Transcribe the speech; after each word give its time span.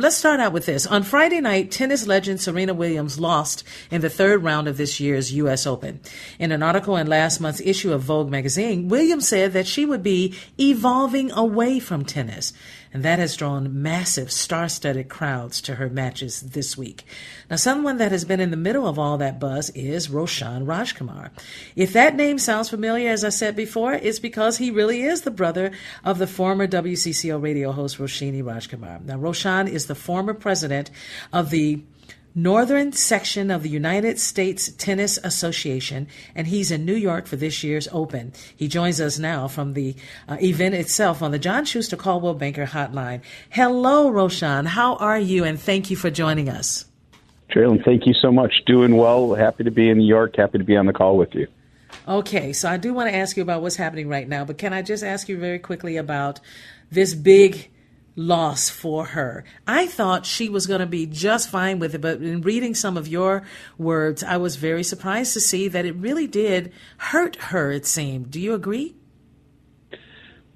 Let's 0.00 0.16
start 0.16 0.40
out 0.40 0.54
with 0.54 0.64
this. 0.64 0.86
On 0.86 1.02
Friday 1.02 1.42
night, 1.42 1.70
tennis 1.70 2.06
legend 2.06 2.40
Serena 2.40 2.72
Williams 2.72 3.20
lost 3.20 3.64
in 3.90 4.00
the 4.00 4.08
third 4.08 4.42
round 4.42 4.66
of 4.66 4.78
this 4.78 4.98
year's 4.98 5.34
U.S. 5.34 5.66
Open. 5.66 6.00
In 6.38 6.52
an 6.52 6.62
article 6.62 6.96
in 6.96 7.06
last 7.06 7.38
month's 7.38 7.60
issue 7.60 7.92
of 7.92 8.00
Vogue 8.00 8.30
magazine, 8.30 8.88
Williams 8.88 9.28
said 9.28 9.52
that 9.52 9.66
she 9.66 9.84
would 9.84 10.02
be 10.02 10.34
evolving 10.58 11.30
away 11.32 11.80
from 11.80 12.06
tennis 12.06 12.54
and 12.92 13.04
that 13.04 13.18
has 13.20 13.36
drawn 13.36 13.82
massive 13.82 14.32
star-studded 14.32 15.08
crowds 15.08 15.60
to 15.60 15.76
her 15.76 15.88
matches 15.88 16.40
this 16.40 16.76
week. 16.76 17.04
Now, 17.48 17.56
someone 17.56 17.98
that 17.98 18.10
has 18.10 18.24
been 18.24 18.40
in 18.40 18.50
the 18.50 18.56
middle 18.56 18.86
of 18.86 18.98
all 18.98 19.18
that 19.18 19.38
buzz 19.38 19.70
is 19.70 20.10
Roshan 20.10 20.66
Rajkumar. 20.66 21.30
If 21.76 21.92
that 21.92 22.16
name 22.16 22.38
sounds 22.38 22.68
familiar, 22.68 23.10
as 23.10 23.24
I 23.24 23.28
said 23.28 23.54
before, 23.54 23.92
it's 23.92 24.18
because 24.18 24.58
he 24.58 24.72
really 24.72 25.02
is 25.02 25.22
the 25.22 25.30
brother 25.30 25.70
of 26.04 26.18
the 26.18 26.26
former 26.26 26.66
WCCO 26.66 27.40
radio 27.40 27.70
host 27.70 27.98
Roshini 27.98 28.42
Rajkumar. 28.42 29.04
Now, 29.04 29.18
Roshan 29.18 29.68
is 29.68 29.86
the 29.90 29.94
former 29.96 30.32
president 30.32 30.88
of 31.32 31.50
the 31.50 31.82
Northern 32.32 32.92
section 32.92 33.50
of 33.50 33.64
the 33.64 33.68
United 33.68 34.20
States 34.20 34.70
Tennis 34.70 35.18
Association, 35.24 36.06
and 36.32 36.46
he's 36.46 36.70
in 36.70 36.84
New 36.84 36.94
York 36.94 37.26
for 37.26 37.34
this 37.34 37.64
year's 37.64 37.88
Open. 37.90 38.32
He 38.56 38.68
joins 38.68 39.00
us 39.00 39.18
now 39.18 39.48
from 39.48 39.74
the 39.74 39.96
uh, 40.28 40.36
event 40.40 40.76
itself 40.76 41.22
on 41.22 41.32
the 41.32 41.40
John 41.40 41.64
Schuster 41.64 41.96
Coldwell 41.96 42.34
Banker 42.34 42.66
Hotline. 42.66 43.22
Hello, 43.50 44.10
Roshan. 44.10 44.66
How 44.66 44.94
are 44.94 45.18
you? 45.18 45.42
And 45.42 45.58
thank 45.58 45.90
you 45.90 45.96
for 45.96 46.08
joining 46.08 46.48
us. 46.48 46.84
Traylon, 47.50 47.84
thank 47.84 48.06
you 48.06 48.14
so 48.14 48.30
much. 48.30 48.52
Doing 48.64 48.96
well. 48.96 49.34
Happy 49.34 49.64
to 49.64 49.72
be 49.72 49.90
in 49.90 49.98
New 49.98 50.06
York. 50.06 50.36
Happy 50.36 50.58
to 50.58 50.64
be 50.64 50.76
on 50.76 50.86
the 50.86 50.92
call 50.92 51.16
with 51.16 51.34
you. 51.34 51.48
Okay, 52.06 52.52
so 52.52 52.68
I 52.70 52.76
do 52.76 52.94
want 52.94 53.10
to 53.10 53.16
ask 53.16 53.36
you 53.36 53.42
about 53.42 53.60
what's 53.60 53.74
happening 53.74 54.08
right 54.08 54.28
now, 54.28 54.44
but 54.44 54.56
can 54.56 54.72
I 54.72 54.82
just 54.82 55.02
ask 55.02 55.28
you 55.28 55.36
very 55.36 55.58
quickly 55.58 55.96
about 55.96 56.38
this 56.92 57.12
big 57.12 57.70
loss 58.16 58.68
for 58.68 59.06
her. 59.06 59.44
I 59.66 59.86
thought 59.86 60.26
she 60.26 60.48
was 60.48 60.66
going 60.66 60.80
to 60.80 60.86
be 60.86 61.06
just 61.06 61.48
fine 61.48 61.78
with 61.78 61.94
it, 61.94 62.00
but 62.00 62.20
in 62.20 62.42
reading 62.42 62.74
some 62.74 62.96
of 62.96 63.08
your 63.08 63.42
words, 63.78 64.22
I 64.22 64.36
was 64.36 64.56
very 64.56 64.82
surprised 64.82 65.32
to 65.34 65.40
see 65.40 65.68
that 65.68 65.84
it 65.84 65.96
really 65.96 66.26
did 66.26 66.72
hurt 66.98 67.36
her, 67.36 67.70
it 67.70 67.86
seemed. 67.86 68.30
Do 68.30 68.40
you 68.40 68.54
agree? 68.54 68.94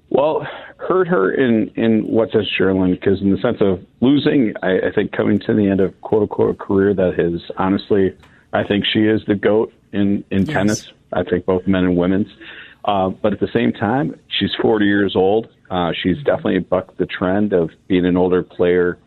Well, 0.09 0.47
hurt 0.77 1.07
her 1.07 1.33
in, 1.33 1.69
in 1.75 2.07
what 2.07 2.31
says 2.31 2.47
Sherlin, 2.57 2.91
because 2.91 3.21
in 3.21 3.31
the 3.31 3.37
sense 3.37 3.57
of 3.59 3.85
losing, 4.01 4.53
I, 4.61 4.87
I 4.87 4.91
think 4.93 5.11
coming 5.11 5.39
to 5.39 5.53
the 5.53 5.67
end 5.67 5.79
of 5.79 5.99
quote 6.01 6.23
unquote 6.23 6.57
career 6.57 6.93
that 6.93 7.17
has 7.17 7.41
honestly, 7.57 8.15
I 8.53 8.63
think 8.63 8.85
she 8.85 8.99
is 8.99 9.21
the 9.25 9.35
GOAT 9.35 9.73
in, 9.91 10.23
in 10.29 10.45
yes. 10.45 10.53
tennis. 10.53 10.93
I 11.11 11.23
think 11.23 11.45
both 11.45 11.67
men 11.67 11.83
and 11.83 11.97
women's. 11.97 12.27
Uh, 12.85 13.09
but 13.09 13.33
at 13.33 13.39
the 13.39 13.49
same 13.51 13.73
time, 13.73 14.17
she's 14.27 14.51
40 14.61 14.85
years 14.85 15.15
old. 15.15 15.49
Uh, 15.71 15.91
she's 15.91 16.17
definitely 16.17 16.59
bucked 16.59 16.97
the 16.97 17.07
trend 17.07 17.51
of 17.51 17.71
being 17.87 18.05
an 18.05 18.15
older 18.15 18.43
player 18.43 18.99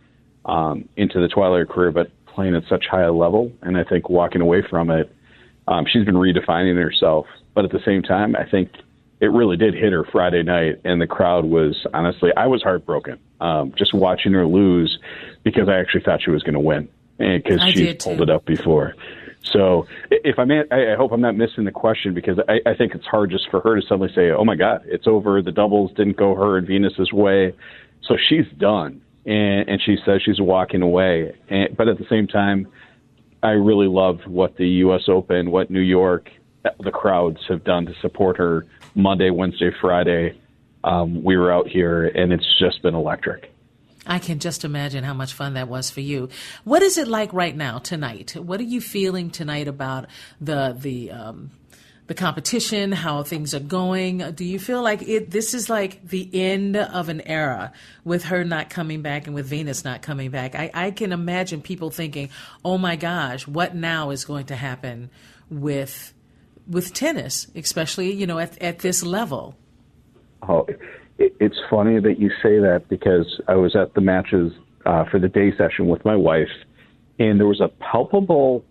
um, 0.45 0.89
into 0.97 1.21
the 1.21 1.29
twilight 1.29 1.69
career, 1.69 1.93
but 1.93 2.11
playing 2.27 2.57
at 2.57 2.65
such 2.69 2.87
high 2.91 3.03
a 3.03 3.13
level. 3.13 3.53
And 3.63 3.79
I 3.79 3.85
think 3.85 4.11
walking 4.11 4.41
away 4.41 4.63
from 4.69 4.91
it, 4.91 5.15
um, 5.69 5.87
she's 5.91 6.05
been 6.05 6.17
redefining 6.17 6.77
herself. 6.83 7.27
But 7.55 7.65
at 7.65 7.71
the 7.71 7.81
same 7.85 8.03
time, 8.03 8.35
I 8.35 8.45
think 8.45 8.71
it 9.21 9.27
really 9.27 9.57
did 9.57 9.75
hit 9.75 9.93
her 9.93 10.05
Friday 10.05 10.43
night, 10.43 10.81
and 10.85 11.01
the 11.01 11.07
crowd 11.07 11.45
was 11.45 11.87
honestly, 11.95 12.31
I 12.37 12.47
was 12.47 12.63
heartbroken 12.63 13.19
um, 13.41 13.73
just 13.77 13.95
watching 13.95 14.33
her 14.33 14.47
lose 14.47 14.99
because 15.45 15.69
I 15.69 15.79
actually 15.79 16.03
thought 16.03 16.23
she 16.23 16.31
was 16.31 16.43
going 16.43 16.55
to 16.55 16.61
win 16.61 16.89
because 17.19 17.63
she 17.73 17.95
pulled 17.95 18.23
it 18.23 18.31
up 18.31 18.45
before. 18.45 18.95
So 19.53 19.87
if 20.11 20.39
I'm, 20.39 20.51
I 20.51 20.95
hope 20.97 21.13
I'm 21.13 21.21
not 21.21 21.37
missing 21.37 21.65
the 21.65 21.73
question 21.73 22.15
because 22.15 22.39
I, 22.49 22.61
I 22.67 22.75
think 22.75 22.95
it's 22.95 23.07
hard 23.07 23.31
just 23.31 23.51
for 23.51 23.61
her 23.61 23.81
to 23.81 23.83
suddenly 23.83 24.13
say, 24.15 24.31
"Oh 24.31 24.45
my 24.45 24.57
God, 24.57 24.83
it's 24.87 25.07
over. 25.07 25.43
The 25.43 25.53
doubles 25.53 25.93
didn't 25.97 26.17
go 26.17 26.35
her 26.35 26.59
and 26.59 26.67
Venus's 26.67 27.13
way." 27.13 27.55
So 28.03 28.17
she's 28.29 28.47
done, 28.59 29.01
and, 29.27 29.69
and 29.69 29.81
she 29.85 29.97
says 30.05 30.23
she's 30.25 30.41
walking 30.41 30.83
away. 30.83 31.35
And, 31.49 31.77
but 31.77 31.89
at 31.89 31.99
the 31.99 32.07
same 32.09 32.27
time, 32.27 32.69
I 33.43 33.51
really 33.51 33.87
loved 33.87 34.27
what 34.27 34.57
the 34.57 34.69
U.S. 34.69 35.03
Open, 35.09 35.51
what 35.51 35.71
New 35.71 35.81
York, 35.81 36.31
the 36.81 36.91
crowds 36.91 37.39
have 37.49 37.65
done 37.65 37.87
to 37.87 37.95
support 38.01 38.37
her 38.39 38.67
Monday, 38.95 39.31
Wednesday, 39.31 39.71
Friday. 39.81 40.39
Um, 40.85 41.23
we 41.23 41.37
were 41.37 41.53
out 41.53 41.69
here, 41.69 42.07
and 42.07 42.33
it's 42.33 42.59
just 42.59 42.83
been 42.83 42.95
electric. 42.95 43.53
I 44.09 44.19
can 44.19 44.39
just 44.39 44.65
imagine 44.65 45.05
how 45.05 45.15
much 45.15 45.35
fun 45.35 45.55
that 45.55 45.69
was 45.69 45.91
for 45.91 46.01
you. 46.01 46.31
What 46.65 46.83
is 46.83 46.97
it 46.97 47.07
like 47.07 47.33
right 47.33 47.55
now 47.55 47.79
tonight? 47.79 48.35
What 48.35 48.59
are 48.59 48.65
you 48.65 48.81
feeling 48.81 49.31
tonight 49.31 49.69
about 49.69 50.07
the 50.41 50.75
the 50.77 51.11
um, 51.13 51.51
the 52.09 52.15
competition, 52.15 52.91
how 52.91 53.23
things 53.23 53.53
are 53.55 53.61
going? 53.61 54.33
Do 54.33 54.45
you 54.45 54.59
feel 54.59 54.83
like 54.83 55.03
it? 55.03 55.31
This 55.31 55.53
is 55.53 55.69
like 55.69 56.09
the 56.09 56.29
end 56.33 56.77
of 56.77 57.11
an 57.11 57.21
era 57.21 57.73
with 58.03 58.25
her 58.25 58.45
not 58.45 58.71
coming 58.71 59.03
back 59.03 59.27
and 59.27 59.35
with 59.35 59.47
Venus 59.47 59.85
not 59.85 60.01
coming 60.01 60.31
back. 60.31 60.55
I, 60.55 60.71
I 60.73 60.91
can 60.91 61.13
imagine 61.13 61.61
people 61.61 61.91
thinking, 61.91 62.31
"Oh 62.65 62.79
my 62.79 62.97
gosh, 62.97 63.47
what 63.47 63.75
now 63.75 64.09
is 64.09 64.25
going 64.25 64.47
to 64.47 64.57
happen 64.57 65.11
with 65.51 66.15
with 66.67 66.95
tennis, 66.95 67.47
especially 67.55 68.13
you 68.13 68.27
know 68.27 68.39
at 68.39 68.61
at 68.63 68.79
this 68.79 69.03
level?" 69.03 69.55
Oh, 70.47 70.67
it's 71.19 71.57
funny 71.69 72.01
that 72.01 72.19
you 72.19 72.31
say 72.43 72.59
that 72.61 72.85
because 72.89 73.41
I 73.49 73.57
was 73.57 73.75
at 73.75 73.95
the 73.95 74.01
matches 74.01 74.53
uh, 74.87 75.05
for 75.11 75.19
the 75.19 75.29
day 75.29 75.51
session 75.57 75.89
with 75.89 76.05
my 76.05 76.15
wife, 76.15 76.49
and 77.19 77.41
there 77.41 77.47
was 77.47 77.61
a 77.61 77.69
palpable 77.69 78.65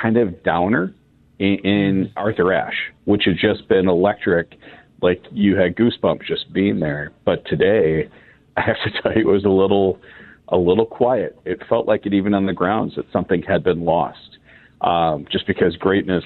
kind 0.00 0.16
of 0.16 0.42
downer 0.44 0.94
in, 1.38 1.58
in 1.64 2.12
Arthur 2.16 2.52
Ashe, 2.52 2.92
which 3.04 3.24
had 3.24 3.36
just 3.36 3.68
been 3.68 3.88
electric. 3.88 4.56
Like 5.02 5.22
you 5.32 5.56
had 5.56 5.76
goosebumps 5.76 6.26
just 6.26 6.52
being 6.52 6.80
there. 6.80 7.12
But 7.24 7.44
today, 7.46 8.08
I 8.56 8.60
have 8.60 8.76
to 8.84 9.02
tell 9.02 9.12
you, 9.12 9.28
it 9.28 9.32
was 9.32 9.44
a 9.44 9.48
little, 9.48 10.00
a 10.48 10.56
little 10.56 10.86
quiet. 10.86 11.36
It 11.44 11.60
felt 11.68 11.86
like 11.88 12.06
it 12.06 12.14
even 12.14 12.34
on 12.34 12.46
the 12.46 12.52
grounds 12.52 12.94
that 12.96 13.06
something 13.12 13.42
had 13.42 13.64
been 13.64 13.84
lost, 13.84 14.38
um, 14.80 15.26
just 15.30 15.46
because 15.46 15.76
greatness 15.76 16.24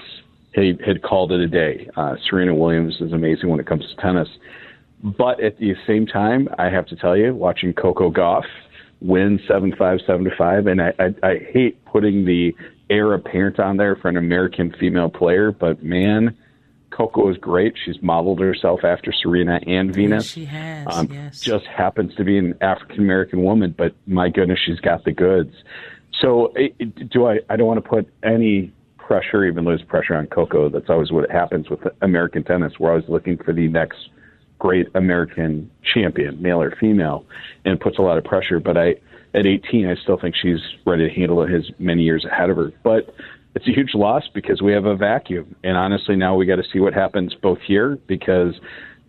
had, 0.55 0.81
had 0.85 1.01
called 1.01 1.31
it 1.31 1.39
a 1.39 1.47
day. 1.47 1.89
Uh, 1.95 2.15
Serena 2.29 2.55
Williams 2.55 2.95
is 3.01 3.13
amazing 3.13 3.49
when 3.49 3.59
it 3.59 3.65
comes 3.65 3.83
to 3.87 4.01
tennis 4.01 4.29
but 5.01 5.41
at 5.41 5.57
the 5.57 5.75
same 5.87 6.05
time, 6.05 6.49
I 6.57 6.69
have 6.69 6.85
to 6.87 6.95
tell 6.95 7.15
you, 7.15 7.33
watching 7.33 7.73
Coco 7.73 8.11
Gauff 8.11 8.43
win 9.01 9.39
7 9.47 9.73
5, 9.77 9.99
7 10.05 10.31
5, 10.37 10.67
and 10.67 10.81
I, 10.81 10.93
I, 10.99 11.27
I 11.27 11.37
hate 11.53 11.83
putting 11.85 12.25
the 12.25 12.53
heir 12.89 13.13
apparent 13.13 13.59
on 13.59 13.77
there 13.77 13.95
for 13.95 14.09
an 14.09 14.17
American 14.17 14.75
female 14.77 15.09
player, 15.09 15.51
but 15.51 15.81
man, 15.81 16.35
Coco 16.89 17.29
is 17.29 17.37
great. 17.37 17.75
She's 17.85 18.01
modeled 18.01 18.41
herself 18.41 18.83
after 18.83 19.13
Serena 19.13 19.61
and 19.65 19.93
Venus. 19.93 20.25
She 20.25 20.45
has. 20.45 20.87
Um, 20.89 21.07
yes. 21.09 21.39
Just 21.39 21.65
happens 21.65 22.13
to 22.15 22.25
be 22.25 22.37
an 22.37 22.55
African 22.59 22.99
American 22.99 23.43
woman, 23.43 23.73
but 23.77 23.95
my 24.05 24.27
goodness, 24.27 24.59
she's 24.65 24.79
got 24.79 25.05
the 25.05 25.13
goods. 25.13 25.53
So, 26.19 26.51
it, 26.55 27.09
do 27.09 27.27
I? 27.27 27.39
I 27.49 27.55
don't 27.55 27.67
want 27.67 27.81
to 27.81 27.89
put 27.89 28.11
any 28.21 28.73
pressure, 29.09 29.43
even 29.43 29.63
though 29.63 29.71
there's 29.71 29.81
pressure 29.81 30.15
on 30.15 30.27
Coco. 30.27 30.69
That's 30.69 30.87
always 30.87 31.11
what 31.11 31.31
happens 31.31 31.67
with 31.67 31.79
American 32.03 32.43
tennis. 32.43 32.73
We're 32.79 32.91
always 32.91 33.09
looking 33.09 33.37
for 33.43 33.53
the 33.53 33.67
next 33.67 33.97
great 34.59 34.85
American 34.93 35.71
champion, 35.95 36.39
male 36.39 36.61
or 36.61 36.75
female, 36.79 37.25
and 37.65 37.79
puts 37.79 37.97
a 37.97 38.03
lot 38.03 38.19
of 38.19 38.23
pressure. 38.23 38.59
But 38.59 38.77
I, 38.77 38.89
at 39.33 39.47
18, 39.47 39.87
I 39.87 39.95
still 40.03 40.19
think 40.19 40.35
she's 40.39 40.59
ready 40.85 41.09
to 41.09 41.13
handle 41.13 41.41
it. 41.41 41.49
His 41.49 41.71
many 41.79 42.03
years 42.03 42.23
ahead 42.23 42.51
of 42.51 42.57
her, 42.57 42.71
but 42.83 43.15
it's 43.55 43.67
a 43.67 43.71
huge 43.71 43.95
loss 43.95 44.25
because 44.31 44.61
we 44.61 44.73
have 44.73 44.85
a 44.85 44.95
vacuum. 44.95 45.55
And 45.63 45.75
honestly, 45.75 46.15
now 46.15 46.35
we 46.35 46.45
got 46.45 46.57
to 46.57 46.65
see 46.71 46.79
what 46.79 46.93
happens 46.93 47.33
both 47.41 47.57
here 47.65 47.97
because 48.05 48.53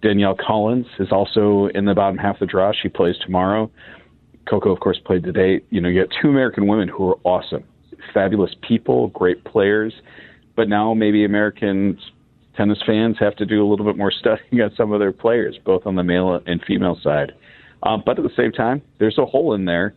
Danielle 0.00 0.35
Collins 0.35 0.87
is 0.99 1.12
also 1.12 1.69
in 1.75 1.85
the 1.85 1.94
bottom 1.94 2.17
half 2.17 2.37
of 2.37 2.41
the 2.41 2.47
draw. 2.47 2.73
She 2.73 2.88
plays 2.88 3.17
tomorrow. 3.23 3.70
Coco, 4.49 4.73
of 4.73 4.81
course, 4.81 4.99
played 5.05 5.25
today. 5.25 5.61
You 5.69 5.82
know, 5.82 5.91
you 5.91 6.00
have 6.00 6.08
two 6.23 6.31
American 6.31 6.67
women 6.67 6.88
who 6.88 7.11
are 7.11 7.19
awesome, 7.23 7.64
fabulous 8.12 8.55
people, 8.67 9.08
great 9.08 9.44
players, 9.44 9.93
but 10.56 10.69
now 10.69 10.94
maybe 10.94 11.25
American 11.25 11.99
tennis 12.56 12.79
fans 12.87 13.17
have 13.19 13.37
to 13.37 13.47
do 13.47 13.64
a 13.64 13.69
little 13.69 13.87
bit 13.87 13.97
more 13.97 14.11
studying 14.19 14.62
on 14.62 14.73
some 14.76 14.93
of 14.93 15.00
their 15.00 15.12
players, 15.12 15.58
both 15.64 15.87
on 15.87 15.97
the 15.97 16.02
male 16.02 16.41
and 16.47 16.62
female 16.67 16.99
side. 17.02 17.32
Um, 17.82 18.02
but 18.05 18.19
at 18.19 18.25
the 18.25 18.35
same 18.37 18.52
time, 18.52 18.82
there's 18.99 19.19
a 19.19 19.25
hole 19.25 19.55
in 19.55 19.64
there, 19.64 19.94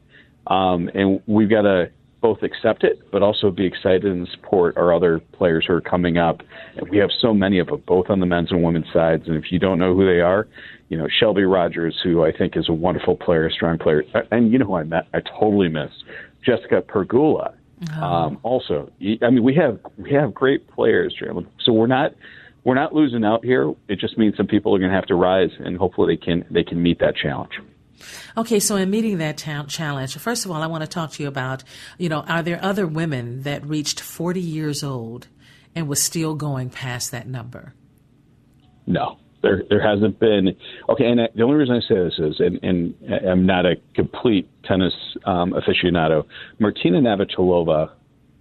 um, 0.48 0.90
and 0.94 1.22
we've 1.28 1.50
got 1.50 1.64
to 1.64 1.92
both 2.22 2.42
accept 2.42 2.86
it, 2.86 3.12
but 3.12 3.22
also 3.22 3.52
be 3.52 3.66
excited 3.66 4.06
and 4.06 4.26
support 4.30 4.78
our 4.78 4.94
other 4.94 5.20
players 5.34 5.66
who 5.68 5.74
are 5.74 5.82
coming 5.82 6.18
up. 6.18 6.40
And 6.78 6.88
we 6.88 6.98
have 7.00 7.10
so 7.20 7.34
many 7.34 7.60
of 7.60 7.68
them, 7.68 7.84
both 7.86 8.10
on 8.10 8.22
the 8.22 8.26
men's 8.26 8.50
and 8.50 8.64
women's 8.64 8.86
sides. 8.94 9.28
And 9.28 9.36
if 9.36 9.52
you 9.52 9.60
don't 9.60 9.78
know 9.78 9.94
who 9.94 10.06
they 10.06 10.22
are, 10.22 10.48
you 10.88 10.98
know 10.98 11.08
Shelby 11.20 11.44
Rogers, 11.44 12.00
who 12.02 12.24
I 12.24 12.32
think 12.32 12.56
is 12.56 12.70
a 12.70 12.74
wonderful 12.74 13.18
player, 13.18 13.48
a 13.48 13.52
strong 13.52 13.78
player, 13.78 14.04
and 14.32 14.52
you 14.52 14.58
know 14.58 14.66
who 14.66 14.76
I 14.76 14.84
met, 14.84 15.08
I 15.14 15.20
totally 15.22 15.68
missed 15.68 16.04
Jessica 16.46 16.82
Pegula. 16.82 17.54
Oh. 17.96 18.04
Um, 18.04 18.40
also, 18.44 18.92
I 19.22 19.30
mean, 19.30 19.44
we 19.44 19.56
have 19.56 19.80
we 19.98 20.12
have 20.12 20.34
great 20.34 20.68
players, 20.68 21.16
Jalen. 21.22 21.48
so 21.64 21.74
we're 21.74 21.88
not 21.88 22.14
we're 22.64 22.76
not 22.76 22.94
losing 22.94 23.24
out 23.24 23.44
here. 23.44 23.74
It 23.88 24.00
just 24.00 24.18
means 24.18 24.38
some 24.38 24.48
people 24.48 24.76
are 24.76 24.80
going 24.80 24.92
to 24.92 24.96
have 24.96 25.08
to 25.08 25.16
rise, 25.16 25.52
and 25.60 25.78
hopefully 25.78 26.16
they 26.16 26.26
can 26.26 26.46
they 26.50 26.64
can 26.64 26.82
meet 26.82 27.00
that 27.00 27.16
challenge. 27.16 27.54
Okay, 28.38 28.60
so 28.60 28.76
in 28.76 28.90
meeting 28.90 29.20
that 29.20 29.38
ta- 29.38 29.66
challenge, 29.66 30.18
first 30.18 30.46
of 30.46 30.52
all, 30.52 30.62
I 30.62 30.68
want 30.68 30.84
to 30.84 30.90
talk 30.90 31.12
to 31.12 31.24
you 31.24 31.30
about, 31.30 31.64
you 31.98 32.10
know, 32.10 32.22
are 32.22 32.44
there 32.44 32.60
other 32.62 32.86
women 32.86 33.44
that 33.44 33.66
reached 33.66 34.02
40 34.02 34.42
years 34.42 34.84
old 34.84 35.28
and 35.74 35.88
was 35.88 36.02
still 36.02 36.36
going 36.36 36.70
past 36.70 37.12
that 37.12 37.28
number? 37.28 37.74
No, 38.86 39.20
there 39.44 39.64
there 39.70 39.82
hasn't 39.82 40.20
been. 40.20 40.56
Okay, 40.90 41.06
and 41.06 41.20
the 41.36 41.44
only 41.44 41.56
reason 41.56 41.76
I 41.76 41.88
say 41.88 41.96
this 41.96 42.18
is, 42.18 42.40
and, 42.40 42.60
and 42.64 42.96
I'm 43.30 43.46
not 43.46 43.66
a 43.66 43.76
complete 43.94 44.50
tennis 44.64 44.94
um, 45.26 45.54
aficionado. 45.54 46.26
Martina 46.60 47.00
Navratilova, 47.00 47.92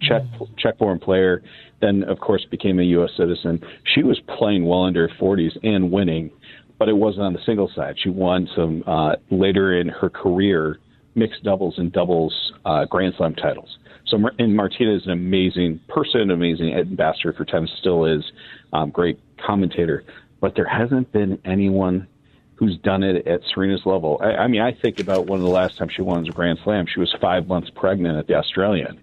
Czech 0.00 0.22
mm. 0.22 0.48
Czech-born 0.56 0.98
player, 0.98 1.42
then 1.80 2.04
of 2.04 2.20
course 2.20 2.46
became 2.50 2.78
a 2.78 2.84
U.S. 2.84 3.10
citizen. 3.16 3.60
She 3.94 4.02
was 4.02 4.18
playing 4.38 4.64
well 4.64 4.84
under 4.84 5.08
40s 5.20 5.58
and 5.62 5.90
winning 5.92 6.30
but 6.78 6.88
it 6.88 6.96
wasn't 6.96 7.22
on 7.22 7.32
the 7.32 7.38
single 7.46 7.70
side. 7.76 7.94
She 7.96 8.08
won 8.08 8.48
some 8.56 8.82
uh, 8.88 9.12
later 9.30 9.78
in 9.78 9.86
her 9.88 10.10
career 10.10 10.80
mixed 11.14 11.44
doubles 11.44 11.74
and 11.78 11.92
doubles 11.92 12.34
uh, 12.64 12.86
Grand 12.86 13.14
Slam 13.16 13.36
titles. 13.36 13.78
So, 14.08 14.18
and 14.40 14.56
Martina 14.56 14.92
is 14.96 15.04
an 15.04 15.12
amazing 15.12 15.78
person, 15.88 16.32
amazing 16.32 16.74
ambassador 16.74 17.32
for 17.34 17.44
tennis, 17.44 17.70
still 17.78 18.04
is, 18.04 18.24
um, 18.72 18.90
great 18.90 19.20
commentator. 19.46 20.02
But 20.42 20.56
there 20.56 20.66
hasn't 20.66 21.12
been 21.12 21.38
anyone 21.44 22.08
who's 22.56 22.76
done 22.78 23.04
it 23.04 23.26
at 23.28 23.40
Serena's 23.54 23.86
level. 23.86 24.20
I, 24.20 24.32
I 24.32 24.46
mean, 24.48 24.60
I 24.60 24.72
think 24.72 24.98
about 24.98 25.26
one 25.26 25.38
of 25.38 25.44
the 25.44 25.50
last 25.50 25.78
times 25.78 25.92
she 25.94 26.02
won 26.02 26.26
a 26.26 26.30
Grand 26.32 26.58
Slam. 26.64 26.84
She 26.92 26.98
was 26.98 27.14
five 27.20 27.46
months 27.46 27.70
pregnant 27.74 28.18
at 28.18 28.26
the 28.26 28.34
Australian. 28.34 29.00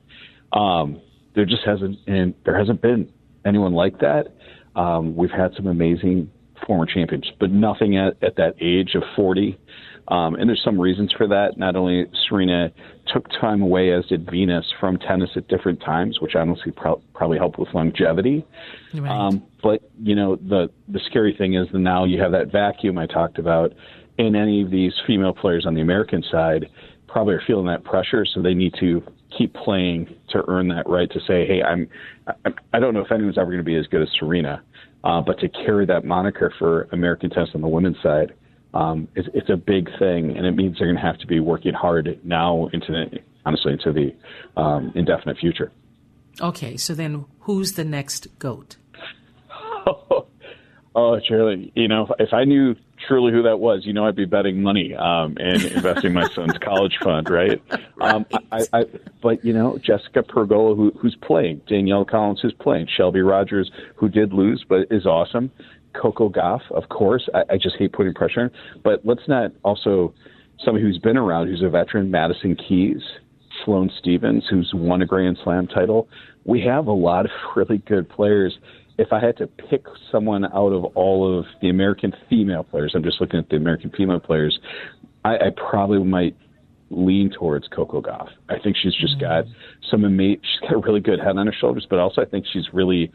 Um, 0.52 1.02
there 1.36 1.46
just 1.46 1.64
hasn't, 1.66 1.98
and 2.08 2.36
there 2.44 2.58
hasn't 2.58 2.82
been 2.82 3.12
anyone 3.46 3.74
like 3.74 4.00
that. 4.00 4.34
Um, 4.76 5.16
we've 5.16 5.32
had 5.32 5.56
some 5.56 5.68
amazing 5.68 6.30
former 6.68 6.86
champions, 6.86 7.32
but 7.40 7.52
nothing 7.52 7.96
at, 7.96 8.22
at 8.22 8.36
that 8.36 8.56
age 8.60 8.96
of 8.96 9.04
40. 9.16 9.58
Um, 10.10 10.36
and 10.36 10.50
there's 10.50 10.64
some 10.64 10.78
reasons 10.78 11.14
for 11.14 11.28
that. 11.30 11.58
Not 11.58 11.78
only 11.78 12.06
Serena 12.28 12.74
took 13.14 13.30
time 13.30 13.62
away, 13.62 13.92
as 13.92 14.06
did 14.06 14.30
Venus, 14.30 14.66
from 14.80 14.98
tennis 14.98 15.32
at 15.36 15.48
different 15.48 15.82
times, 15.82 16.20
which 16.22 16.36
honestly 16.36 16.72
pro- 16.72 17.02
probably 17.14 17.38
helped 17.38 17.60
with 17.60 17.70
longevity. 17.74 18.46
Right. 18.94 19.10
Um, 19.10 19.44
but 19.62 19.90
you 20.02 20.16
know, 20.16 20.36
the 20.36 20.70
the 20.88 21.00
scary 21.10 21.36
thing 21.38 21.56
is 21.56 21.68
that 21.72 21.80
now 21.80 22.06
you 22.06 22.22
have 22.22 22.32
that 22.32 22.52
vacuum 22.52 22.98
I 22.98 23.08
talked 23.08 23.40
about, 23.40 23.74
and 24.18 24.36
any 24.36 24.62
of 24.62 24.72
these 24.72 24.94
female 25.06 25.34
players 25.34 25.66
on 25.66 25.74
the 25.74 25.82
American 25.82 26.24
side 26.32 26.68
probably 27.08 27.34
are 27.34 27.44
feeling 27.46 27.66
that 27.66 27.84
pressure, 27.84 28.26
so 28.26 28.42
they 28.42 28.54
need 28.54 28.74
to 28.80 29.02
keep 29.36 29.54
playing 29.54 30.16
to 30.30 30.44
earn 30.48 30.68
that 30.70 30.88
right 30.88 31.10
to 31.12 31.20
say, 31.22 31.46
hey, 31.46 31.62
I'm. 31.64 31.88
I, 32.28 32.52
I 32.74 32.80
don't 32.80 32.94
know 32.94 33.02
if 33.02 33.12
anyone's 33.12 33.38
ever 33.38 33.48
going 33.48 33.58
to 33.58 33.64
be 33.64 33.76
as 33.76 33.88
good 33.88 34.02
as 34.02 34.10
Serena, 34.20 34.62
uh, 35.04 35.22
but 35.22 35.40
to 35.40 35.50
carry 35.50 35.86
that 35.88 36.06
moniker 36.06 36.54
for 36.60 36.84
American 36.92 37.30
tennis 37.30 37.50
on 37.56 37.62
the 37.62 37.68
women's 37.68 37.98
side, 38.04 38.34
um, 38.74 39.08
it's, 39.16 39.28
it's 39.34 39.50
a 39.50 39.58
big 39.58 39.90
thing, 39.98 40.38
and 40.38 40.46
it 40.46 40.52
means 40.52 40.78
they're 40.78 40.88
going 40.88 40.96
to 40.96 41.02
have 41.02 41.18
to 41.20 41.28
be 41.28 41.40
working 41.40 41.74
hard 41.74 42.20
now 42.24 42.70
into 42.72 42.88
the, 42.88 43.20
honestly 43.46 43.74
into 43.74 43.92
the 43.92 44.62
um, 44.62 44.92
indefinite 44.96 45.38
future. 45.38 45.72
Okay, 46.42 46.78
so 46.78 46.94
then 46.94 47.26
who's 47.42 47.74
the 47.74 47.84
next 47.84 48.28
goat? 48.38 48.78
oh, 50.96 51.20
Charlie! 51.28 51.72
you 51.76 51.88
know, 51.88 52.08
if 52.20 52.34
I 52.34 52.46
knew 52.46 52.76
truly 53.08 53.32
who 53.32 53.44
that 53.44 53.60
was, 53.60 53.86
you 53.86 53.94
know, 53.94 54.06
I'd 54.06 54.16
be 54.16 54.26
betting 54.26 54.62
money 54.62 54.94
um, 54.94 55.38
and 55.40 55.64
investing 55.76 56.14
my 56.14 56.28
son's 56.30 56.58
college 56.60 56.98
fund, 57.02 57.30
right? 57.30 57.62
right. 57.98 58.14
Um, 58.14 58.26
I, 58.52 58.66
I, 58.74 58.84
but 59.22 59.44
you 59.44 59.54
know, 59.54 59.78
Jessica 59.78 60.24
Pegula, 60.24 60.76
who, 60.76 60.92
who's 61.00 61.16
playing, 61.22 61.62
Danielle 61.68 62.06
Collins, 62.06 62.40
who's 62.42 62.54
playing, 62.54 62.88
Shelby 62.96 63.22
Rogers, 63.22 63.72
who 63.96 64.10
did 64.10 64.34
lose 64.34 64.66
but 64.68 64.88
is 64.92 65.06
awesome, 65.06 65.52
Coco 65.94 66.30
Gauff, 66.30 66.62
of 66.72 66.90
course. 66.90 67.28
I, 67.34 67.54
I 67.54 67.58
just 67.58 67.76
hate 67.78 67.94
putting 67.94 68.14
pressure 68.14 68.42
on, 68.42 68.52
but 68.84 69.06
let's 69.06 69.28
not 69.28 69.52
also 69.64 70.14
somebody 70.64 70.86
who's 70.86 71.00
been 71.00 71.18
around, 71.18 71.48
who's 71.48 71.64
a 71.64 71.70
veteran, 71.70 72.12
Madison 72.12 72.56
Keys. 72.56 73.02
Sloane 73.66 73.92
Stevens, 74.00 74.46
who's 74.50 74.72
won 74.74 75.02
a 75.02 75.06
Grand 75.06 75.38
Slam 75.44 75.68
title. 75.68 76.08
We 76.46 76.62
have 76.62 76.88
a 76.88 76.94
lot 76.94 77.26
of 77.26 77.32
really 77.58 77.80
good 77.80 78.08
players 78.08 78.58
if 79.00 79.14
I 79.14 79.20
had 79.22 79.38
to 79.38 79.48
pick 79.48 79.86
someone 80.12 80.44
out 80.44 80.74
of 80.74 80.84
all 80.94 81.40
of 81.40 81.46
the 81.62 81.70
American 81.70 82.14
female 82.30 82.66
players, 82.66 82.92
I'm 82.94 83.04
just 83.04 83.22
looking 83.22 83.40
at 83.40 83.48
the 83.48 83.56
American 83.56 83.92
female 83.96 84.20
players, 84.20 84.60
I, 85.24 85.36
I 85.36 85.50
probably 85.56 86.04
might 86.04 86.36
lean 86.90 87.32
towards 87.32 87.70
Coco 87.70 88.02
Gauff. 88.02 88.28
I 88.50 88.60
think 88.60 88.76
she's 88.76 88.94
just 88.96 89.18
mm-hmm. 89.18 89.48
got 89.48 89.56
some 89.90 90.04
amazing, 90.04 90.42
she's 90.42 90.70
got 90.70 90.74
a 90.74 90.78
really 90.80 91.00
good 91.00 91.20
head 91.20 91.38
on 91.38 91.48
her 91.48 91.54
shoulders, 91.54 91.88
but 91.90 91.98
also 91.98 92.22
I 92.22 92.26
think 92.26 92.46
she's 92.52 92.66
really 92.74 93.10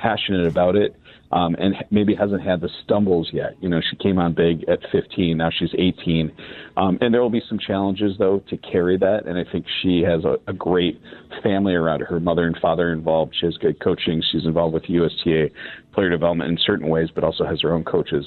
passionate 0.00 0.46
about 0.46 0.76
it 0.76 0.96
um, 1.30 1.54
and 1.58 1.74
maybe 1.90 2.14
hasn't 2.14 2.42
had 2.42 2.60
the 2.60 2.70
stumbles 2.84 3.28
yet. 3.32 3.54
You 3.60 3.68
know, 3.68 3.80
she 3.80 3.96
came 3.96 4.18
on 4.18 4.32
big 4.34 4.64
at 4.68 4.78
15, 4.90 5.36
now 5.36 5.50
she's 5.50 5.74
18. 5.76 6.32
Um, 6.76 6.98
and 7.00 7.12
there 7.12 7.20
will 7.20 7.30
be 7.30 7.42
some 7.48 7.58
challenges, 7.58 8.16
though, 8.18 8.42
to 8.48 8.56
carry 8.56 8.96
that. 8.98 9.26
And 9.26 9.38
I 9.38 9.50
think 9.50 9.66
she 9.82 10.02
has 10.02 10.24
a, 10.24 10.38
a 10.46 10.52
great 10.52 11.00
family 11.42 11.74
around 11.74 12.00
her. 12.00 12.06
Her 12.06 12.20
mother 12.20 12.46
and 12.46 12.56
father 12.62 12.92
involved. 12.92 13.36
She 13.38 13.46
has 13.46 13.56
good 13.58 13.78
coaching. 13.80 14.22
She's 14.32 14.46
involved 14.46 14.74
with 14.74 14.84
USTA 14.88 15.50
player 15.92 16.08
development 16.08 16.50
in 16.50 16.58
certain 16.64 16.88
ways, 16.88 17.08
but 17.14 17.24
also 17.24 17.44
has 17.44 17.60
her 17.60 17.74
own 17.74 17.84
coaches. 17.84 18.24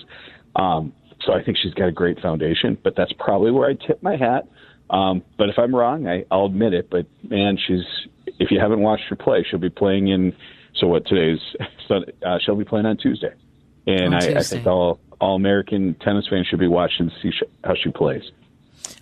Um, 0.56 0.94
so 1.26 1.34
I 1.34 1.44
think 1.44 1.58
she's 1.62 1.74
got 1.74 1.88
a 1.88 1.92
great 1.92 2.20
foundation, 2.20 2.78
but 2.84 2.96
that's 2.96 3.14
probably 3.14 3.52
where 3.52 3.70
I 3.70 3.74
tip 3.74 4.02
my 4.04 4.16
hat. 4.16 4.48
Um, 4.90 5.24
but 5.38 5.50
if 5.50 5.58
I'm 5.58 5.74
wrong, 5.74 6.08
I, 6.08 6.26
I'll 6.30 6.46
admit 6.46 6.74
it. 6.74 6.90
But 6.90 7.06
man, 7.28 7.58
she's 7.58 7.86
if 8.40 8.51
you 8.51 8.60
haven't 8.60 8.82
watched 8.82 9.04
her 9.10 9.16
play, 9.16 9.46
she'll 9.50 9.60
be 9.60 9.70
playing 9.70 10.10
in 10.10 10.34
so 10.75 10.88
what 10.88 11.06
today's 11.06 11.40
uh, 11.90 12.40
she'll 12.44 12.56
be 12.56 12.66
playing 12.66 12.86
on 12.86 12.98
Tuesday, 12.98 13.34
and 13.88 14.16
I, 14.16 14.40
I, 14.40 14.44
think 14.44 14.66
all 14.66 15.00
all 15.20 15.36
American 15.36 15.96
tennis 15.96 16.28
fans 16.30 16.48
should 16.48 16.60
be 16.60 16.68
watching 16.68 17.10
to 17.10 17.16
see 17.22 17.32
sh- 17.32 17.44
how 17.63 17.75
she 17.75 17.92
plays. 17.92 18.24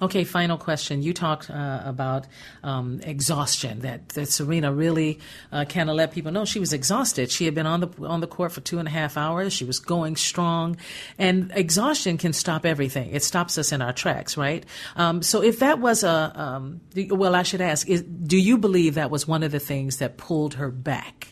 Okay, 0.01 0.23
final 0.23 0.57
question. 0.57 1.01
You 1.01 1.13
talked 1.13 1.49
uh, 1.49 1.81
about 1.83 2.27
um, 2.63 3.01
exhaustion. 3.03 3.81
That 3.81 4.09
that 4.09 4.27
Serena 4.27 4.71
really 4.71 5.19
uh, 5.51 5.65
kind 5.65 5.89
of 5.89 5.95
let 5.95 6.11
people 6.11 6.31
know 6.31 6.45
she 6.45 6.59
was 6.59 6.71
exhausted. 6.71 7.31
She 7.31 7.45
had 7.45 7.53
been 7.53 7.65
on 7.65 7.81
the 7.81 7.89
on 8.05 8.21
the 8.21 8.27
court 8.27 8.51
for 8.51 8.61
two 8.61 8.79
and 8.79 8.87
a 8.87 8.91
half 8.91 9.17
hours. 9.17 9.51
She 9.51 9.65
was 9.65 9.79
going 9.79 10.15
strong, 10.15 10.77
and 11.17 11.51
exhaustion 11.53 12.17
can 12.17 12.33
stop 12.33 12.65
everything. 12.65 13.11
It 13.11 13.23
stops 13.23 13.57
us 13.57 13.71
in 13.71 13.81
our 13.81 13.93
tracks, 13.93 14.37
right? 14.37 14.65
Um, 14.95 15.21
so 15.21 15.41
if 15.41 15.59
that 15.59 15.79
was 15.79 16.03
a 16.03 16.31
um, 16.35 16.81
well, 17.09 17.35
I 17.35 17.43
should 17.43 17.61
ask: 17.61 17.89
is, 17.89 18.01
Do 18.01 18.37
you 18.37 18.57
believe 18.57 18.95
that 18.95 19.11
was 19.11 19.27
one 19.27 19.43
of 19.43 19.51
the 19.51 19.59
things 19.59 19.97
that 19.97 20.17
pulled 20.17 20.55
her 20.55 20.71
back? 20.71 21.28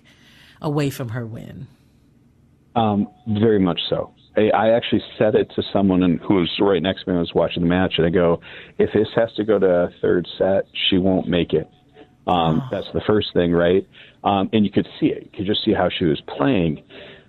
Away 0.61 0.89
from 0.89 1.09
her 1.09 1.25
win? 1.25 1.67
Um, 2.75 3.07
very 3.27 3.59
much 3.59 3.79
so. 3.89 4.13
I, 4.35 4.49
I 4.49 4.69
actually 4.75 5.01
said 5.17 5.35
it 5.35 5.51
to 5.55 5.63
someone 5.73 6.19
who 6.27 6.35
was 6.35 6.51
right 6.59 6.81
next 6.81 7.05
to 7.05 7.11
me. 7.11 7.17
I 7.17 7.19
was 7.19 7.31
watching 7.33 7.63
the 7.63 7.69
match, 7.69 7.93
and 7.97 8.05
I 8.05 8.09
go, 8.09 8.39
"If 8.77 8.91
this 8.93 9.07
has 9.15 9.33
to 9.33 9.43
go 9.43 9.57
to 9.57 9.65
a 9.65 9.89
third 10.01 10.27
set, 10.37 10.65
she 10.89 10.97
won't 10.97 11.27
make 11.27 11.53
it." 11.53 11.67
Um, 12.27 12.61
oh. 12.61 12.67
That's 12.69 12.87
the 12.93 13.01
first 13.07 13.29
thing, 13.33 13.51
right? 13.51 13.87
Um, 14.23 14.49
and 14.53 14.65
you 14.65 14.71
could 14.71 14.87
see 14.99 15.07
it. 15.07 15.23
You 15.23 15.29
could 15.33 15.45
just 15.45 15.63
see 15.63 15.73
how 15.73 15.89
she 15.89 16.05
was 16.05 16.21
playing. 16.37 16.83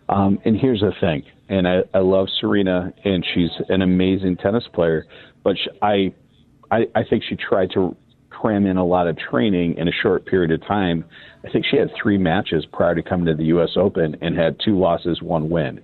Um, 0.08 0.38
and 0.44 0.56
here's 0.56 0.80
the 0.80 0.92
thing, 1.00 1.22
and 1.48 1.68
I, 1.68 1.80
I 1.92 1.98
love 1.98 2.28
Serena, 2.40 2.92
and 3.04 3.24
she's 3.34 3.50
an 3.68 3.82
amazing 3.82 4.38
tennis 4.38 4.64
player, 4.72 5.06
but 5.44 5.56
she, 5.56 5.70
I, 5.82 6.14
I, 6.70 6.86
I 6.94 7.04
think 7.04 7.24
she 7.28 7.36
tried 7.36 7.70
to 7.72 7.94
cram 8.40 8.66
in 8.66 8.76
a 8.76 8.84
lot 8.84 9.06
of 9.06 9.16
training 9.18 9.76
in 9.76 9.88
a 9.88 9.92
short 9.92 10.26
period 10.26 10.50
of 10.50 10.66
time. 10.66 11.04
I 11.44 11.50
think 11.50 11.64
she 11.70 11.76
had 11.76 11.90
three 12.00 12.18
matches 12.18 12.66
prior 12.72 12.94
to 12.94 13.02
coming 13.02 13.26
to 13.26 13.34
the 13.34 13.46
U.S. 13.46 13.70
Open 13.76 14.16
and 14.20 14.36
had 14.36 14.58
two 14.64 14.78
losses, 14.78 15.20
one 15.22 15.50
win. 15.50 15.80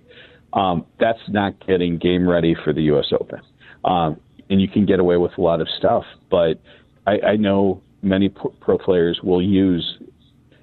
Um, 0.53 0.87
that's 1.01 1.19
not 1.29 1.55
getting 1.67 1.99
game 1.99 2.29
ready 2.29 2.55
for 2.65 2.73
the 2.73 2.83
U.S. 2.83 3.07
Open. 3.19 3.41
Um, 3.85 4.21
and 4.51 4.61
you 4.61 4.69
can 4.69 4.87
get 4.87 5.01
away 5.01 5.17
with 5.17 5.33
a 5.37 5.41
lot 5.41 5.61
of 5.61 5.69
stuff, 5.79 6.05
but 6.31 6.61
I, 7.07 7.19
I 7.21 7.37
know 7.37 7.83
many 8.03 8.29
pro 8.29 8.79
players 8.79 9.21
will 9.23 9.43
use, 9.43 9.99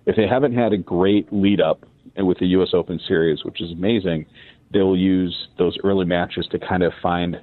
if 0.05 0.15
they 0.15 0.27
haven't 0.27 0.53
had 0.53 0.71
a 0.71 0.77
great 0.77 1.31
lead 1.31 1.59
up 1.59 1.83
with 2.17 2.39
the 2.39 2.47
U.S. 2.47 2.69
Open 2.73 2.99
series, 3.07 3.43
which 3.43 3.61
is 3.61 3.71
amazing, 3.71 4.25
they'll 4.71 4.95
use 4.95 5.47
those 5.57 5.75
early 5.83 6.05
matches 6.05 6.47
to 6.51 6.59
kind 6.59 6.83
of 6.83 6.93
find 7.01 7.39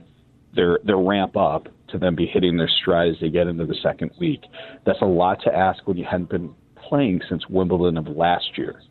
their 0.59 0.81
their 0.85 0.99
ramp 0.99 1.37
up 1.37 1.69
to 1.91 1.99
then 1.99 2.17
be 2.17 2.27
hitting 2.27 2.57
their 2.57 2.69
stride 2.83 3.11
as 3.11 3.17
they 3.21 3.31
get 3.31 3.47
into 3.47 3.65
the 3.65 3.77
second 3.83 4.11
week. 4.21 4.43
That's 4.85 5.01
a 5.01 5.07
lot 5.07 5.41
to 5.45 5.55
ask 5.55 5.87
when 5.87 5.97
you 5.97 6.05
hadn't 6.05 6.29
been 6.29 6.53
playing 6.89 7.23
since 7.29 7.49
Wimbledon 7.49 7.97
of 7.97 8.09
last 8.09 8.59
year. 8.59 8.83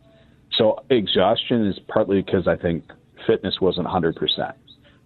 So 0.57 0.83
exhaustion 0.89 1.67
is 1.67 1.77
partly 1.87 2.21
because 2.21 2.47
I 2.47 2.55
think 2.55 2.85
fitness 3.27 3.55
wasn't 3.61 3.85
100%. 3.85 4.53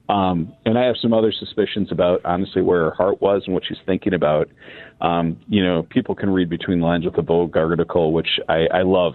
Um, 0.07 0.53
and 0.65 0.77
I 0.77 0.85
have 0.85 0.95
some 1.01 1.13
other 1.13 1.33
suspicions 1.37 1.91
about 1.91 2.21
honestly 2.25 2.61
where 2.61 2.85
her 2.85 2.91
heart 2.91 3.21
was 3.21 3.43
and 3.45 3.53
what 3.53 3.63
she's 3.67 3.77
thinking 3.85 4.13
about. 4.13 4.47
Um, 5.01 5.37
you 5.47 5.65
know, 5.65 5.83
people 5.89 6.15
can 6.15 6.29
read 6.29 6.49
between 6.49 6.79
lines 6.79 7.05
with 7.05 7.15
the 7.15 7.21
Vogue 7.23 7.57
article, 7.57 8.13
which 8.13 8.39
I, 8.47 8.67
I 8.73 8.81
love 8.83 9.13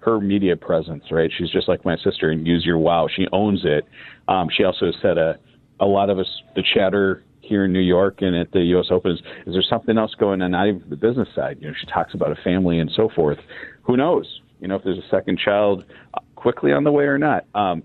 her 0.00 0.18
media 0.18 0.56
presence, 0.56 1.04
right? 1.10 1.30
She's 1.36 1.50
just 1.50 1.68
like 1.68 1.84
my 1.84 1.96
sister 2.02 2.30
and 2.30 2.46
use 2.46 2.64
your 2.64 2.78
wow. 2.78 3.06
She 3.14 3.26
owns 3.32 3.60
it. 3.64 3.84
Um, 4.28 4.48
she 4.56 4.64
also 4.64 4.92
said 5.02 5.18
a, 5.18 5.38
a 5.80 5.86
lot 5.86 6.10
of 6.10 6.18
us, 6.18 6.28
the 6.54 6.62
chatter 6.62 7.24
here 7.40 7.64
in 7.64 7.72
New 7.72 7.80
York 7.80 8.22
and 8.22 8.36
at 8.36 8.52
the 8.52 8.60
U.S. 8.60 8.86
Open 8.90 9.12
is, 9.12 9.18
is 9.46 9.54
there 9.54 9.62
something 9.68 9.98
else 9.98 10.14
going 10.14 10.40
on, 10.42 10.52
not 10.52 10.68
even 10.68 10.84
the 10.88 10.96
business 10.96 11.28
side? 11.34 11.58
You 11.60 11.68
know, 11.68 11.74
she 11.78 11.86
talks 11.86 12.14
about 12.14 12.30
a 12.30 12.40
family 12.42 12.78
and 12.78 12.90
so 12.94 13.08
forth. 13.08 13.38
Who 13.82 13.96
knows? 13.96 14.40
You 14.60 14.68
know, 14.68 14.76
if 14.76 14.84
there's 14.84 14.98
a 14.98 15.08
second 15.10 15.38
child 15.38 15.84
quickly 16.36 16.72
on 16.72 16.84
the 16.84 16.92
way 16.92 17.04
or 17.04 17.18
not. 17.18 17.44
Um, 17.54 17.82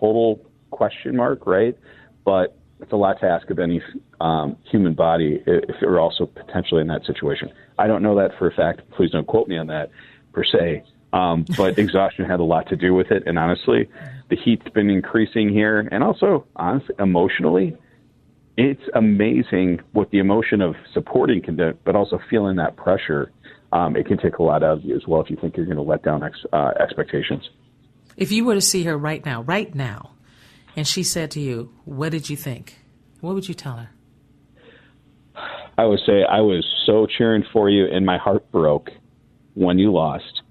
total 0.00 0.40
question 0.70 1.16
mark, 1.16 1.46
right? 1.46 1.76
But 2.24 2.56
it's 2.80 2.92
a 2.92 2.96
lot 2.96 3.20
to 3.20 3.26
ask 3.26 3.48
of 3.50 3.58
any 3.58 3.82
um, 4.20 4.56
human 4.70 4.94
body 4.94 5.42
if 5.46 5.76
you're 5.80 6.00
also 6.00 6.26
potentially 6.26 6.80
in 6.80 6.88
that 6.88 7.04
situation. 7.06 7.50
I 7.78 7.86
don't 7.86 8.02
know 8.02 8.16
that 8.16 8.36
for 8.38 8.48
a 8.48 8.52
fact. 8.52 8.82
Please 8.90 9.10
don't 9.10 9.26
quote 9.26 9.48
me 9.48 9.56
on 9.56 9.68
that 9.68 9.90
per 10.32 10.44
se. 10.44 10.82
Um, 11.12 11.46
but 11.56 11.78
exhaustion 11.78 12.24
had 12.24 12.40
a 12.40 12.44
lot 12.44 12.68
to 12.68 12.76
do 12.76 12.94
with 12.94 13.10
it. 13.10 13.22
And 13.26 13.38
honestly, 13.38 13.88
the 14.34 14.42
heat's 14.42 14.68
been 14.74 14.90
increasing 14.90 15.48
here. 15.48 15.88
And 15.90 16.02
also, 16.02 16.46
honestly, 16.56 16.94
emotionally, 16.98 17.76
it's 18.56 18.82
amazing 18.94 19.80
what 19.92 20.10
the 20.10 20.18
emotion 20.18 20.60
of 20.60 20.74
supporting 20.92 21.42
can 21.42 21.56
do, 21.56 21.72
but 21.84 21.96
also 21.96 22.18
feeling 22.30 22.56
that 22.56 22.76
pressure. 22.76 23.32
Um, 23.72 23.96
it 23.96 24.06
can 24.06 24.18
take 24.18 24.38
a 24.38 24.42
lot 24.42 24.62
out 24.62 24.78
of 24.78 24.84
you 24.84 24.94
as 24.94 25.02
well 25.06 25.20
if 25.20 25.30
you 25.30 25.36
think 25.40 25.56
you're 25.56 25.66
going 25.66 25.76
to 25.76 25.82
let 25.82 26.02
down 26.02 26.22
ex- 26.22 26.46
uh, 26.52 26.72
expectations. 26.80 27.48
If 28.16 28.30
you 28.30 28.44
were 28.44 28.54
to 28.54 28.60
see 28.60 28.84
her 28.84 28.96
right 28.96 29.24
now, 29.24 29.42
right 29.42 29.74
now, 29.74 30.12
and 30.76 30.86
she 30.86 31.02
said 31.02 31.32
to 31.32 31.40
you, 31.40 31.72
What 31.84 32.10
did 32.10 32.30
you 32.30 32.36
think? 32.36 32.78
What 33.20 33.34
would 33.34 33.48
you 33.48 33.54
tell 33.54 33.76
her? 33.76 33.90
I 35.76 35.86
would 35.86 36.00
say 36.06 36.22
I 36.22 36.40
was 36.40 36.64
so 36.86 37.06
cheering 37.06 37.42
for 37.52 37.68
you, 37.68 37.86
and 37.86 38.06
my 38.06 38.18
heart 38.18 38.48
broke 38.52 38.90
when 39.54 39.78
you 39.78 39.92
lost. 39.92 40.42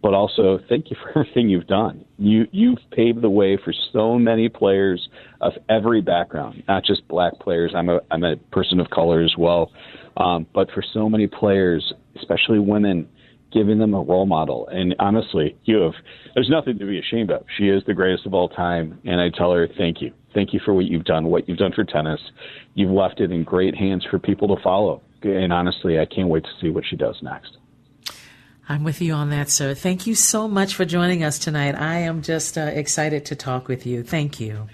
But 0.00 0.14
also, 0.14 0.60
thank 0.68 0.90
you 0.90 0.96
for 1.02 1.10
everything 1.18 1.48
you've 1.48 1.66
done. 1.66 2.04
You 2.18 2.46
you've 2.52 2.78
paved 2.92 3.22
the 3.22 3.30
way 3.30 3.58
for 3.62 3.72
so 3.92 4.18
many 4.18 4.48
players 4.48 5.08
of 5.40 5.52
every 5.68 6.00
background, 6.00 6.62
not 6.68 6.84
just 6.84 7.06
black 7.08 7.38
players. 7.40 7.72
I'm 7.74 7.88
a 7.88 8.00
I'm 8.10 8.24
a 8.24 8.36
person 8.52 8.80
of 8.80 8.90
color 8.90 9.22
as 9.22 9.34
well, 9.36 9.72
um, 10.16 10.46
but 10.54 10.70
for 10.72 10.82
so 10.92 11.08
many 11.08 11.26
players, 11.26 11.92
especially 12.16 12.58
women, 12.58 13.08
giving 13.52 13.78
them 13.78 13.94
a 13.94 14.00
role 14.00 14.26
model. 14.26 14.68
And 14.68 14.94
honestly, 14.98 15.56
you 15.64 15.78
have 15.78 15.94
there's 16.34 16.50
nothing 16.50 16.78
to 16.78 16.86
be 16.86 16.98
ashamed 16.98 17.30
of. 17.30 17.44
She 17.56 17.68
is 17.68 17.82
the 17.86 17.94
greatest 17.94 18.26
of 18.26 18.34
all 18.34 18.48
time, 18.48 19.00
and 19.04 19.20
I 19.20 19.30
tell 19.30 19.52
her 19.52 19.68
thank 19.76 20.00
you, 20.00 20.12
thank 20.34 20.52
you 20.52 20.60
for 20.64 20.74
what 20.74 20.84
you've 20.84 21.04
done, 21.04 21.26
what 21.26 21.48
you've 21.48 21.58
done 21.58 21.72
for 21.72 21.84
tennis. 21.84 22.20
You've 22.74 22.92
left 22.92 23.20
it 23.20 23.32
in 23.32 23.44
great 23.44 23.74
hands 23.74 24.06
for 24.08 24.18
people 24.18 24.54
to 24.54 24.62
follow. 24.62 25.02
And 25.22 25.52
honestly, 25.52 25.98
I 25.98 26.04
can't 26.04 26.28
wait 26.28 26.44
to 26.44 26.50
see 26.60 26.70
what 26.70 26.84
she 26.88 26.94
does 26.94 27.16
next. 27.22 27.56
I'm 28.68 28.84
with 28.84 29.00
you 29.00 29.14
on 29.14 29.30
that, 29.30 29.48
sir. 29.48 29.74
Thank 29.74 30.06
you 30.06 30.14
so 30.14 30.46
much 30.46 30.74
for 30.74 30.84
joining 30.84 31.24
us 31.24 31.38
tonight. 31.38 31.74
I 31.74 32.00
am 32.00 32.20
just 32.20 32.58
uh, 32.58 32.62
excited 32.62 33.24
to 33.26 33.36
talk 33.36 33.66
with 33.66 33.86
you. 33.86 34.02
Thank 34.02 34.40
you. 34.40 34.68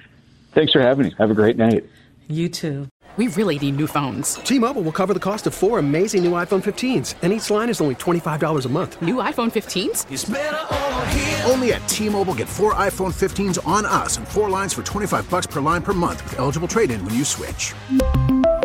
Thanks 0.53 0.73
for 0.73 0.81
having 0.81 1.07
me. 1.07 1.15
Have 1.19 1.31
a 1.31 1.35
great 1.35 1.57
night. 1.57 1.85
You 2.27 2.49
too. 2.49 2.89
We 3.17 3.29
really 3.29 3.57
need 3.61 3.77
new 3.77 3.87
phones. 3.87 4.35
T 4.37 4.59
Mobile 4.59 4.83
will 4.83 4.91
cover 4.91 5.15
the 5.15 5.21
cost 5.21 5.47
of 5.47 5.55
four 5.55 5.79
amazing 5.79 6.25
new 6.25 6.33
iPhone 6.33 6.63
15s, 6.65 7.15
and 7.23 7.33
each 7.33 7.49
line 7.49 7.69
is 7.69 7.81
only 7.81 7.95
$25 7.95 8.67
a 8.67 8.69
month. 8.69 9.01
New 9.01 9.17
iPhone 9.17 9.53
15s? 9.53 11.49
Only 11.49 11.73
at 11.75 11.87
T 11.87 12.09
Mobile 12.09 12.35
get 12.35 12.49
four 12.49 12.75
iPhone 12.75 13.13
15s 13.15 13.65
on 13.65 13.87
us 13.87 14.17
and 14.17 14.27
four 14.27 14.51
lines 14.51 14.75
for 14.75 14.83
25 14.83 15.31
bucks 15.31 15.47
per 15.47 15.61
line 15.61 15.83
per 15.83 15.93
month 15.93 16.25
with 16.25 16.41
eligible 16.41 16.67
trade 16.67 16.91
in 16.91 17.05
when 17.05 17.15
you 17.15 17.25
switch. 17.25 17.73